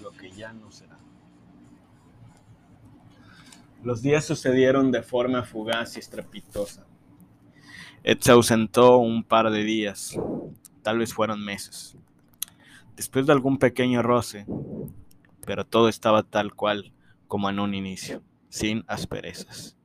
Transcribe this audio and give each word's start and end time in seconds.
Lo 0.00 0.12
que 0.12 0.30
ya 0.30 0.52
no 0.52 0.70
será. 0.70 0.98
Los 3.82 4.02
días 4.02 4.24
sucedieron 4.24 4.92
de 4.92 5.02
forma 5.02 5.42
fugaz 5.42 5.96
y 5.96 5.98
estrepitosa. 5.98 6.86
Ed 8.04 8.18
se 8.20 8.30
ausentó 8.30 8.98
un 8.98 9.24
par 9.24 9.50
de 9.50 9.64
días, 9.64 10.16
tal 10.82 10.98
vez 10.98 11.12
fueron 11.12 11.44
meses. 11.44 11.96
Después 12.94 13.26
de 13.26 13.32
algún 13.32 13.58
pequeño 13.58 14.00
roce, 14.02 14.46
pero 15.44 15.66
todo 15.66 15.88
estaba 15.88 16.22
tal 16.22 16.54
cual 16.54 16.92
como 17.26 17.50
en 17.50 17.58
un 17.58 17.74
inicio, 17.74 18.22
sin 18.48 18.84
asperezas. 18.86 19.79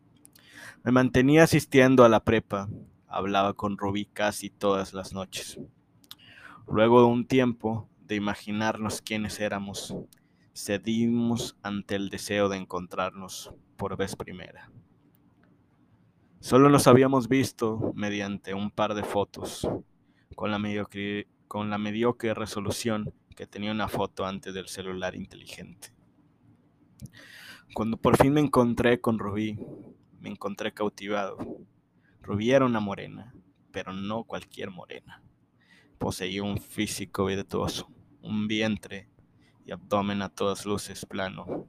Me 0.85 0.91
mantenía 0.91 1.41
asistiendo 1.41 2.05
a 2.05 2.09
la 2.09 2.23
prepa, 2.23 2.69
hablaba 3.07 3.53
con 3.53 3.75
Rubí 3.75 4.05
casi 4.05 4.51
todas 4.51 4.93
las 4.93 5.13
noches. 5.13 5.59
Luego 6.67 6.99
de 6.99 7.07
un 7.07 7.25
tiempo 7.25 7.89
de 8.01 8.13
imaginarnos 8.13 9.01
quiénes 9.01 9.39
éramos, 9.39 9.95
cedimos 10.53 11.57
ante 11.63 11.95
el 11.95 12.09
deseo 12.09 12.49
de 12.49 12.57
encontrarnos 12.57 13.51
por 13.77 13.97
vez 13.97 14.15
primera. 14.15 14.69
Solo 16.39 16.69
nos 16.69 16.85
habíamos 16.85 17.29
visto 17.29 17.91
mediante 17.95 18.53
un 18.53 18.69
par 18.69 18.93
de 18.93 19.03
fotos, 19.03 19.67
con 20.35 20.51
la, 20.51 20.59
mediocre, 20.59 21.27
con 21.47 21.71
la 21.71 21.79
mediocre 21.79 22.35
resolución 22.35 23.11
que 23.35 23.47
tenía 23.47 23.71
una 23.71 23.87
foto 23.87 24.23
antes 24.23 24.53
del 24.53 24.67
celular 24.67 25.15
inteligente. 25.15 25.91
Cuando 27.73 27.97
por 27.97 28.17
fin 28.17 28.33
me 28.33 28.41
encontré 28.41 29.01
con 29.01 29.17
Rubí, 29.17 29.57
me 30.25 30.31
encontré 30.31 30.73
cautivado. 30.73 31.37
Rubí 32.23 32.49
era 32.49 32.65
una 32.65 32.79
morena, 32.79 33.31
pero 33.71 33.93
no 33.93 34.23
cualquier 34.23 34.71
morena. 34.71 35.21
Poseía 35.99 36.41
un 36.41 36.57
físico 36.57 37.25
virtuoso, 37.25 37.91
un 38.23 38.47
vientre 38.47 39.07
y 39.67 39.71
abdomen 39.71 40.23
a 40.23 40.29
todas 40.29 40.65
luces 40.65 41.05
plano, 41.05 41.67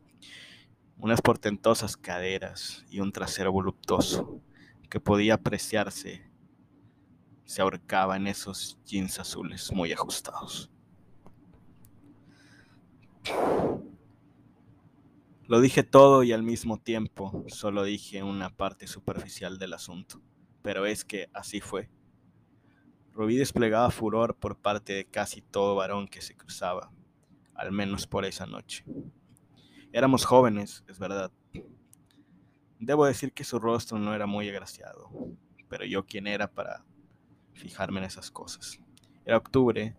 unas 0.97 1.20
portentosas 1.20 1.98
caderas 1.98 2.86
y 2.89 3.00
un 3.00 3.12
trasero 3.12 3.53
voluptuoso 3.53 4.41
que 4.89 5.00
podía 5.00 5.34
apreciarse 5.34 6.30
se 7.45 7.61
ahorcaba 7.61 8.17
en 8.17 8.27
esos 8.27 8.78
jeans 8.86 9.20
azules 9.20 9.70
muy 9.70 9.92
ajustados. 9.92 10.70
Lo 15.48 15.61
dije 15.61 15.84
todo 15.84 16.25
y 16.25 16.33
al 16.33 16.42
mismo 16.42 16.77
tiempo 16.77 17.44
solo 17.47 17.84
dije 17.84 18.25
una 18.25 18.50
parte 18.50 18.89
superficial 18.89 19.58
del 19.58 19.75
asunto, 19.75 20.20
pero 20.61 20.86
es 20.86 21.05
que 21.05 21.30
así 21.33 21.61
fue. 21.61 21.89
Rubí 23.12 23.36
desplegaba 23.36 23.92
furor 23.92 24.34
por 24.34 24.58
parte 24.58 24.92
de 24.92 25.05
casi 25.05 25.42
todo 25.42 25.77
varón 25.77 26.08
que 26.08 26.20
se 26.20 26.36
cruzaba, 26.36 26.91
al 27.55 27.70
menos 27.70 28.08
por 28.08 28.24
esa 28.24 28.44
noche. 28.47 28.84
Éramos 29.92 30.24
jóvenes, 30.24 30.83
es 30.89 30.98
verdad. 30.98 31.30
Debo 32.80 33.06
decir 33.06 33.33
que 33.33 33.44
su 33.44 33.61
rostro 33.61 34.00
no 34.00 34.14
era 34.17 34.27
muy 34.27 34.48
agraciado, 34.48 35.11
pero 35.69 35.84
yo 35.84 36.05
quién 36.05 36.27
era 36.27 36.50
para 36.50 36.84
fijarme 37.52 38.00
en 38.00 38.06
esas 38.06 38.33
cosas. 38.33 38.80
Era 39.24 39.36
octubre 39.36 39.97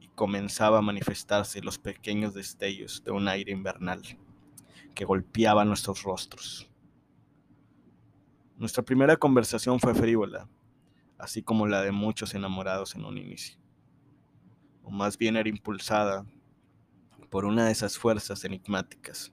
y 0.00 0.08
comenzaba 0.08 0.78
a 0.78 0.82
manifestarse 0.82 1.60
los 1.60 1.78
pequeños 1.78 2.32
destellos 2.32 3.04
de 3.04 3.10
un 3.10 3.28
aire 3.28 3.52
invernal 3.52 4.00
que 4.94 5.04
golpeaba 5.04 5.64
nuestros 5.64 6.02
rostros. 6.02 6.70
Nuestra 8.56 8.84
primera 8.84 9.16
conversación 9.16 9.80
fue 9.80 9.94
frívola, 9.94 10.48
así 11.18 11.42
como 11.42 11.66
la 11.66 11.82
de 11.82 11.92
muchos 11.92 12.34
enamorados 12.34 12.94
en 12.94 13.04
un 13.04 13.18
inicio. 13.18 13.58
O 14.82 14.90
más 14.90 15.18
bien 15.18 15.36
era 15.36 15.48
impulsada 15.48 16.24
por 17.30 17.44
una 17.44 17.66
de 17.66 17.72
esas 17.72 17.98
fuerzas 17.98 18.44
enigmáticas 18.44 19.32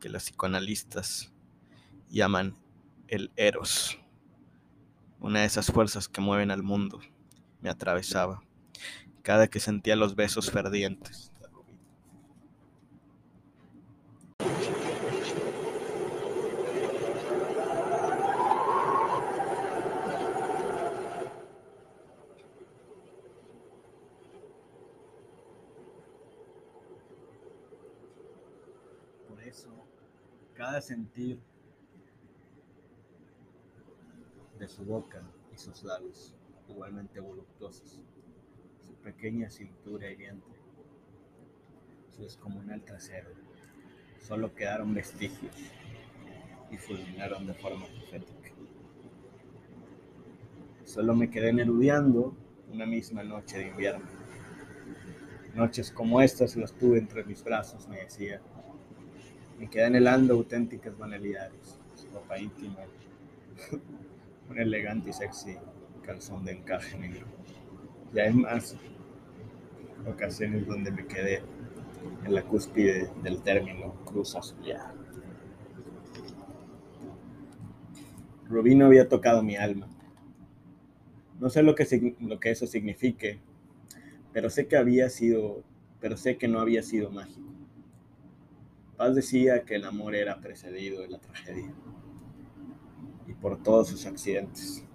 que 0.00 0.08
los 0.08 0.24
psicoanalistas 0.24 1.32
llaman 2.08 2.56
el 3.06 3.30
eros. 3.36 3.98
Una 5.20 5.40
de 5.40 5.46
esas 5.46 5.68
fuerzas 5.68 6.08
que 6.08 6.20
mueven 6.20 6.50
al 6.50 6.62
mundo 6.62 7.00
me 7.60 7.70
atravesaba 7.70 8.42
cada 9.22 9.48
que 9.48 9.60
sentía 9.60 9.96
los 9.96 10.14
besos 10.14 10.50
fervientes 10.50 11.32
eso, 29.46 29.68
cada 30.56 30.80
sentir 30.80 31.38
de 34.58 34.68
su 34.68 34.84
boca 34.84 35.22
y 35.54 35.58
sus 35.58 35.82
labios, 35.84 36.34
igualmente 36.68 37.20
voluptuosos, 37.20 38.00
su 38.80 38.94
pequeña 38.94 39.50
cintura 39.50 40.10
y 40.10 40.16
vientre, 40.16 40.54
su 42.08 42.22
descomunal 42.22 42.82
trasero, 42.82 43.28
solo 44.18 44.54
quedaron 44.54 44.94
vestigios 44.94 45.54
y 46.70 46.78
fulminaron 46.78 47.46
de 47.46 47.54
forma 47.54 47.86
profética. 47.86 48.50
Solo 50.84 51.14
me 51.14 51.30
quedé 51.30 51.52
nerudeando 51.52 52.34
una 52.72 52.86
misma 52.86 53.22
noche 53.22 53.58
de 53.58 53.68
invierno. 53.68 54.06
Noches 55.54 55.90
como 55.90 56.20
estas 56.20 56.56
las 56.56 56.72
tuve 56.72 56.98
entre 56.98 57.24
mis 57.24 57.44
brazos, 57.44 57.86
me 57.88 57.98
decía, 57.98 58.40
me 59.58 59.68
queda 59.68 59.86
anhelando 59.86 60.34
auténticas 60.34 60.96
banalidades. 60.96 61.78
Su 61.94 62.08
ropa 62.10 62.38
íntima, 62.38 62.76
un 64.50 64.58
elegante 64.58 65.10
y 65.10 65.12
sexy 65.12 65.56
calzón 66.02 66.44
de 66.44 66.52
encaje 66.52 66.96
negro. 66.98 67.26
Y 68.14 68.20
hay 68.20 68.32
más 68.32 68.76
ocasiones 70.06 70.66
donde 70.66 70.90
me 70.90 71.06
quedé 71.06 71.42
en 72.24 72.34
la 72.34 72.42
cúspide 72.42 73.10
del 73.22 73.42
término 73.42 73.94
cruz 74.04 74.36
azulada. 74.36 74.94
Rubí 78.48 78.76
no 78.76 78.86
había 78.86 79.08
tocado 79.08 79.42
mi 79.42 79.56
alma. 79.56 79.88
No 81.40 81.50
sé 81.50 81.62
lo 81.62 81.74
que, 81.74 82.14
lo 82.20 82.38
que 82.38 82.50
eso 82.50 82.66
signifique, 82.66 83.40
pero 84.32 84.48
sé 84.48 84.68
que 84.68 84.76
había 84.76 85.10
sido, 85.10 85.64
pero 86.00 86.16
sé 86.16 86.38
que 86.38 86.46
no 86.46 86.60
había 86.60 86.82
sido 86.82 87.10
mágico. 87.10 87.45
Paz 88.96 89.14
decía 89.14 89.62
que 89.64 89.74
el 89.74 89.84
amor 89.84 90.14
era 90.14 90.40
precedido 90.40 91.02
de 91.02 91.08
la 91.08 91.18
tragedia 91.18 91.70
y 93.26 93.34
por 93.34 93.62
todos 93.62 93.88
sus 93.88 94.06
accidentes. 94.06 94.86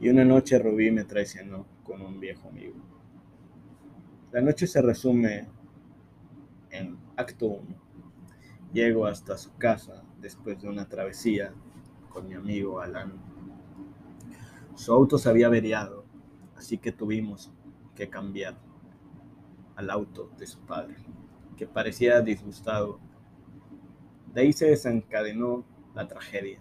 Y 0.00 0.08
una 0.08 0.24
noche 0.24 0.58
Rubí 0.58 0.90
me 0.90 1.04
traicionó 1.04 1.66
con 1.84 2.00
un 2.00 2.18
viejo 2.18 2.48
amigo. 2.48 2.76
La 4.32 4.40
noche 4.40 4.66
se 4.66 4.80
resume 4.80 5.46
en 6.70 6.96
acto 7.16 7.48
1. 7.48 7.62
Llego 8.72 9.04
hasta 9.04 9.36
su 9.36 9.54
casa 9.56 10.02
después 10.18 10.62
de 10.62 10.68
una 10.68 10.88
travesía 10.88 11.52
con 12.08 12.28
mi 12.28 12.34
amigo 12.34 12.80
Alan. 12.80 13.12
Su 14.74 14.94
auto 14.94 15.18
se 15.18 15.28
había 15.28 15.48
averiado, 15.48 16.06
así 16.56 16.78
que 16.78 16.92
tuvimos 16.92 17.52
que 17.94 18.08
cambiar 18.08 18.56
al 19.76 19.90
auto 19.90 20.30
de 20.38 20.46
su 20.46 20.60
padre 20.60 20.96
que 21.56 21.66
parecía 21.66 22.20
disgustado. 22.20 23.00
De 24.32 24.42
ahí 24.42 24.52
se 24.52 24.66
desencadenó 24.66 25.64
la 25.94 26.06
tragedia. 26.08 26.60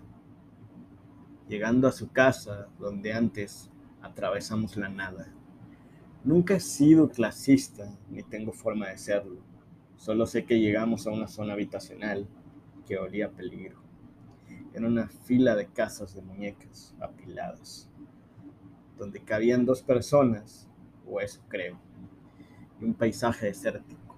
Llegando 1.47 1.87
a 1.87 1.91
su 1.91 2.11
casa, 2.11 2.67
donde 2.79 3.13
antes 3.13 3.69
atravesamos 4.01 4.77
la 4.77 4.89
nada. 4.89 5.33
Nunca 6.23 6.55
he 6.55 6.59
sido 6.59 7.09
clasista, 7.09 7.97
ni 8.09 8.23
tengo 8.23 8.51
forma 8.51 8.89
de 8.89 8.97
serlo. 8.97 9.41
Solo 9.95 10.25
sé 10.25 10.45
que 10.45 10.59
llegamos 10.59 11.07
a 11.07 11.11
una 11.11 11.27
zona 11.27 11.53
habitacional 11.53 12.27
que 12.85 12.97
olía 12.97 13.27
a 13.27 13.31
peligro. 13.31 13.81
Era 14.73 14.87
una 14.87 15.07
fila 15.07 15.55
de 15.55 15.67
casas 15.67 16.13
de 16.13 16.21
muñecas 16.21 16.95
apiladas, 16.99 17.89
donde 18.97 19.21
cabían 19.23 19.65
dos 19.65 19.81
personas, 19.81 20.69
o 21.05 21.19
eso 21.19 21.41
creo, 21.47 21.79
y 22.79 22.85
un 22.85 22.93
paisaje 22.93 23.47
desértico. 23.47 24.08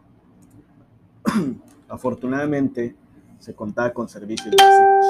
Afortunadamente, 1.89 2.95
se 3.39 3.54
contaba 3.54 3.94
con 3.94 4.07
servicios 4.07 4.56
básicos 4.56 5.06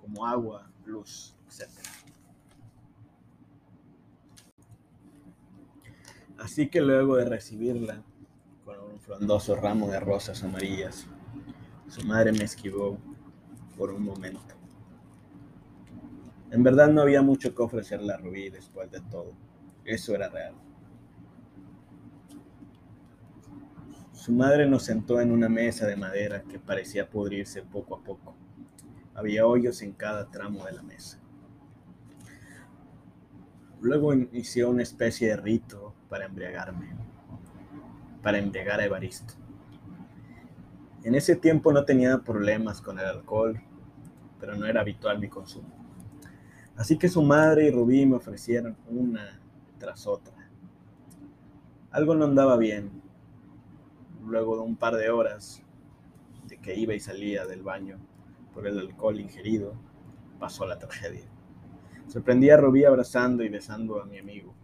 como 0.00 0.26
agua, 0.26 0.70
luz, 0.84 1.34
etc. 1.48 1.68
Así 6.38 6.68
que 6.68 6.80
luego 6.80 7.16
de 7.16 7.24
recibirla 7.24 8.02
con 8.64 8.78
un 8.80 9.00
frondoso 9.00 9.56
ramo 9.56 9.88
de 9.88 10.00
rosas 10.00 10.42
amarillas, 10.42 11.06
Su 11.88 12.04
madre 12.06 12.32
me 12.32 12.44
esquivó 12.44 12.98
por 13.76 13.90
un 13.90 14.02
momento. 14.02 14.54
En 16.50 16.62
verdad 16.62 16.88
no 16.88 17.02
había 17.02 17.22
mucho 17.22 17.54
que 17.54 17.62
ofrecerle 17.62 18.12
a 18.12 18.16
Rubí 18.16 18.48
después 18.50 18.90
de 18.90 19.00
todo. 19.00 19.32
Eso 19.84 20.14
era 20.14 20.28
real. 20.28 20.54
Su 24.24 24.32
madre 24.32 24.66
nos 24.66 24.84
sentó 24.84 25.20
en 25.20 25.30
una 25.30 25.50
mesa 25.50 25.86
de 25.86 25.96
madera 25.96 26.44
que 26.44 26.58
parecía 26.58 27.10
pudrirse 27.10 27.60
poco 27.60 27.96
a 27.96 28.02
poco. 28.02 28.34
Había 29.14 29.46
hoyos 29.46 29.82
en 29.82 29.92
cada 29.92 30.30
tramo 30.30 30.64
de 30.64 30.72
la 30.72 30.82
mesa. 30.82 31.20
Luego 33.82 34.14
inició 34.14 34.70
una 34.70 34.82
especie 34.82 35.28
de 35.28 35.36
rito 35.36 35.94
para 36.08 36.24
embriagarme, 36.24 36.96
para 38.22 38.38
embriagar 38.38 38.80
a 38.80 38.86
Evaristo. 38.86 39.34
En 41.02 41.14
ese 41.14 41.36
tiempo 41.36 41.70
no 41.70 41.84
tenía 41.84 42.16
problemas 42.22 42.80
con 42.80 42.98
el 42.98 43.04
alcohol, 43.04 43.60
pero 44.40 44.56
no 44.56 44.64
era 44.64 44.80
habitual 44.80 45.18
mi 45.18 45.28
consumo. 45.28 45.68
Así 46.76 46.96
que 46.96 47.10
su 47.10 47.20
madre 47.20 47.66
y 47.66 47.70
Rubí 47.70 48.06
me 48.06 48.16
ofrecieron 48.16 48.74
una 48.88 49.38
tras 49.76 50.06
otra. 50.06 50.48
Algo 51.90 52.14
no 52.14 52.24
andaba 52.24 52.56
bien. 52.56 53.03
Luego 54.26 54.56
de 54.56 54.62
un 54.62 54.76
par 54.76 54.96
de 54.96 55.10
horas 55.10 55.62
de 56.46 56.58
que 56.58 56.74
iba 56.74 56.94
y 56.94 57.00
salía 57.00 57.46
del 57.46 57.62
baño 57.62 57.98
por 58.52 58.66
el 58.66 58.78
alcohol 58.78 59.20
ingerido, 59.20 59.74
pasó 60.38 60.66
la 60.66 60.78
tragedia. 60.78 61.24
Sorprendí 62.06 62.50
a 62.50 62.56
Rubí 62.56 62.84
abrazando 62.84 63.42
y 63.42 63.48
besando 63.48 64.00
a 64.00 64.06
mi 64.06 64.18
amigo. 64.18 64.54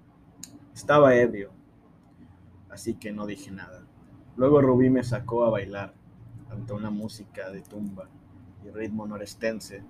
Estaba 0.75 1.15
ebrio, 1.15 1.51
así 2.71 2.95
que 2.95 3.13
no 3.13 3.27
dije 3.27 3.51
nada. 3.51 3.85
Luego 4.37 4.63
Rubí 4.63 4.89
me 4.89 5.03
sacó 5.03 5.45
a 5.45 5.51
bailar 5.51 5.95
ante 6.51 6.73
una 6.73 6.91
música 6.91 7.51
de 7.51 7.63
tumba 7.63 8.09
y 8.65 8.71
ritmo 8.71 9.07
norestense. 9.07 9.83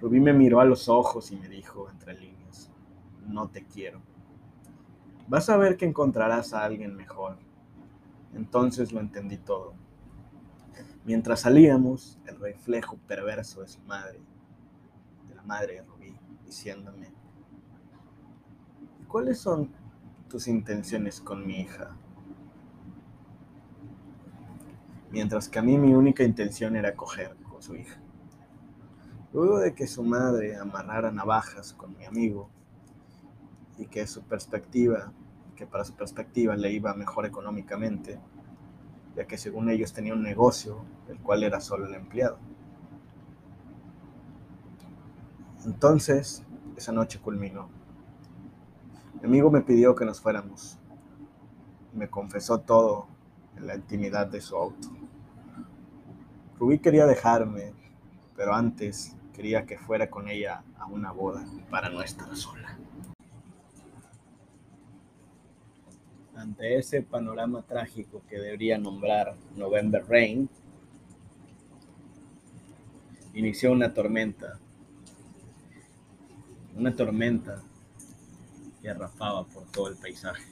Rubí 0.00 0.20
me 0.20 0.32
miró 0.32 0.60
a 0.60 0.64
los 0.64 0.88
ojos 0.88 1.30
y 1.30 1.36
me 1.36 1.48
dijo 1.48 1.88
entre 1.90 2.14
líneas, 2.14 2.70
no 3.26 3.48
te 3.48 3.64
quiero. 3.64 4.00
Vas 5.28 5.48
a 5.48 5.56
ver 5.56 5.76
que 5.76 5.86
encontrarás 5.86 6.52
a 6.54 6.64
alguien 6.64 6.94
mejor. 6.94 7.38
Entonces 8.36 8.92
lo 8.92 9.00
entendí 9.00 9.38
todo. 9.38 9.72
Mientras 11.06 11.40
salíamos, 11.40 12.18
el 12.26 12.38
reflejo 12.38 12.98
perverso 13.08 13.62
de 13.62 13.68
su 13.68 13.80
madre, 13.80 14.20
de 15.28 15.34
la 15.34 15.42
madre 15.42 15.76
de 15.76 15.82
Rubí, 15.82 16.14
diciéndome, 16.44 17.12
¿cuáles 19.08 19.38
son 19.38 19.70
tus 20.28 20.48
intenciones 20.48 21.20
con 21.20 21.46
mi 21.46 21.60
hija? 21.60 21.96
Mientras 25.10 25.48
que 25.48 25.58
a 25.58 25.62
mí 25.62 25.78
mi 25.78 25.94
única 25.94 26.22
intención 26.22 26.76
era 26.76 26.94
coger 26.94 27.36
con 27.48 27.62
su 27.62 27.74
hija. 27.74 27.98
Luego 29.32 29.60
de 29.60 29.74
que 29.74 29.86
su 29.86 30.02
madre 30.02 30.56
amarrara 30.56 31.10
navajas 31.10 31.72
con 31.72 31.96
mi 31.96 32.04
amigo 32.04 32.50
y 33.78 33.86
que 33.86 34.06
su 34.06 34.22
perspectiva, 34.24 35.12
que 35.56 35.66
para 35.66 35.84
su 35.84 35.94
perspectiva 35.94 36.54
le 36.54 36.70
iba 36.70 36.94
mejor 36.94 37.26
económicamente, 37.26 38.20
ya 39.16 39.26
que 39.26 39.38
según 39.38 39.70
ellos 39.70 39.92
tenía 39.92 40.12
un 40.12 40.22
negocio, 40.22 40.84
el 41.08 41.18
cual 41.18 41.42
era 41.42 41.60
solo 41.60 41.86
el 41.86 41.94
empleado. 41.94 42.38
Entonces, 45.64 46.44
esa 46.76 46.92
noche 46.92 47.18
culminó. 47.18 47.68
Mi 49.20 49.26
amigo 49.26 49.50
me 49.50 49.62
pidió 49.62 49.96
que 49.96 50.04
nos 50.04 50.20
fuéramos. 50.20 50.78
Me 51.94 52.08
confesó 52.08 52.60
todo 52.60 53.08
en 53.56 53.66
la 53.66 53.74
intimidad 53.74 54.26
de 54.26 54.40
su 54.40 54.54
auto. 54.56 54.88
Rubí 56.58 56.78
quería 56.78 57.06
dejarme, 57.06 57.72
pero 58.36 58.54
antes 58.54 59.16
quería 59.32 59.66
que 59.66 59.78
fuera 59.78 60.08
con 60.08 60.28
ella 60.28 60.62
a 60.78 60.86
una 60.86 61.10
boda 61.12 61.44
para 61.70 61.88
no 61.88 62.02
estar 62.02 62.34
sola. 62.36 62.75
Ante 66.36 66.76
ese 66.76 67.00
panorama 67.00 67.62
trágico 67.62 68.22
que 68.28 68.38
debería 68.38 68.76
nombrar 68.76 69.34
November 69.56 70.04
Rain, 70.06 70.50
inició 73.32 73.72
una 73.72 73.94
tormenta. 73.94 74.58
Una 76.76 76.94
tormenta 76.94 77.62
que 78.82 78.90
arrafaba 78.90 79.46
por 79.46 79.64
todo 79.72 79.88
el 79.88 79.96
paisaje, 79.96 80.44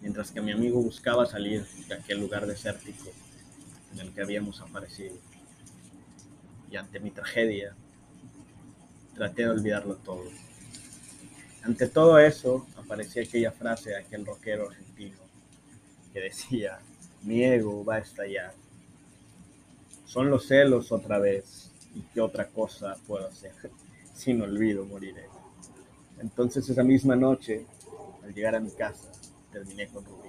mientras 0.00 0.32
que 0.32 0.40
mi 0.40 0.50
amigo 0.50 0.82
buscaba 0.82 1.24
salir 1.24 1.64
de 1.86 1.94
aquel 1.94 2.18
lugar 2.18 2.44
desértico 2.44 3.10
en 3.92 4.00
el 4.00 4.12
que 4.12 4.22
habíamos 4.22 4.60
aparecido. 4.60 5.14
Y 6.68 6.74
ante 6.76 6.98
mi 6.98 7.12
tragedia, 7.12 7.76
traté 9.14 9.42
de 9.42 9.50
olvidarlo 9.50 9.94
todo. 9.98 10.24
Ante 11.62 11.86
todo 11.86 12.18
eso, 12.18 12.66
aparecía 12.76 13.22
aquella 13.22 13.52
frase 13.52 13.90
de 13.90 13.98
aquel 13.98 14.26
rockero 14.26 14.68
argentino 14.68 15.27
decía, 16.20 16.78
mi 17.22 17.44
ego 17.44 17.84
va 17.84 17.96
a 17.96 17.98
estallar. 17.98 18.54
Son 20.06 20.30
los 20.30 20.46
celos 20.46 20.92
otra 20.92 21.18
vez, 21.18 21.68
y 21.94 22.02
qué 22.14 22.20
otra 22.20 22.46
cosa 22.48 22.96
puedo 23.06 23.26
hacer. 23.26 23.52
Sin 24.14 24.40
olvido 24.42 24.84
moriré. 24.84 25.26
Entonces 26.20 26.68
esa 26.68 26.82
misma 26.82 27.16
noche, 27.16 27.66
al 28.24 28.34
llegar 28.34 28.54
a 28.54 28.60
mi 28.60 28.70
casa, 28.70 29.10
terminé 29.52 29.86
con 29.88 30.04
Rubí. 30.04 30.28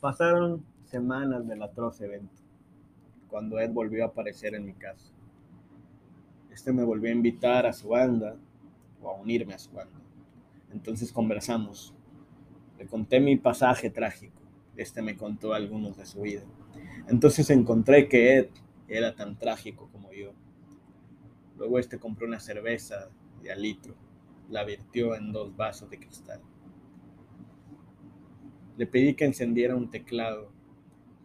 Pasaron 0.00 0.64
semanas 0.90 1.46
del 1.46 1.62
atroz 1.62 2.00
evento 2.00 2.40
cuando 3.30 3.60
Ed 3.60 3.70
volvió 3.70 4.04
a 4.04 4.08
aparecer 4.08 4.54
en 4.54 4.66
mi 4.66 4.72
casa. 4.72 5.12
Este 6.50 6.72
me 6.72 6.82
volvió 6.82 7.08
a 7.08 7.14
invitar 7.14 7.64
a 7.64 7.72
su 7.72 7.88
banda 7.88 8.36
o 9.00 9.08
a 9.08 9.14
unirme 9.14 9.54
a 9.54 9.58
su 9.58 9.70
banda. 9.70 10.00
Entonces 10.72 11.12
conversamos. 11.12 11.94
Le 12.78 12.86
conté 12.86 13.20
mi 13.20 13.36
pasaje 13.36 13.88
trágico. 13.88 14.40
Este 14.76 15.00
me 15.00 15.16
contó 15.16 15.54
algunos 15.54 15.96
de 15.96 16.06
su 16.06 16.22
vida. 16.22 16.42
Entonces 17.08 17.48
encontré 17.50 18.08
que 18.08 18.36
Ed 18.36 18.48
era 18.88 19.14
tan 19.14 19.38
trágico 19.38 19.88
como 19.92 20.12
yo. 20.12 20.32
Luego 21.56 21.78
este 21.78 21.98
compró 21.98 22.26
una 22.26 22.40
cerveza 22.40 23.10
de 23.42 23.52
al 23.52 23.62
litro. 23.62 23.94
La 24.48 24.64
virtió 24.64 25.14
en 25.14 25.32
dos 25.32 25.56
vasos 25.56 25.88
de 25.88 25.98
cristal. 25.98 26.40
Le 28.76 28.86
pedí 28.86 29.14
que 29.14 29.26
encendiera 29.26 29.76
un 29.76 29.90
teclado 29.90 30.50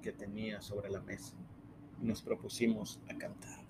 que 0.01 0.12
tenía 0.12 0.62
sobre 0.62 0.91
la 0.91 1.01
mesa 1.01 1.35
nos 2.01 2.21
propusimos 2.21 2.99
a 3.09 3.17
cantar. 3.17 3.64